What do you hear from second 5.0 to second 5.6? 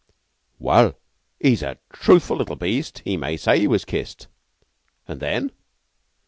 "And then?"